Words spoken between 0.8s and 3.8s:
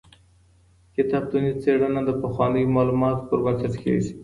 کتابتوني څېړنه د پخوانیو معلوماتو پر بنسټ